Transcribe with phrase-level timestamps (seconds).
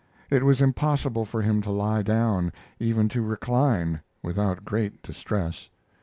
[0.31, 5.69] It was impossible for him to lie down, even to recline, without great distress.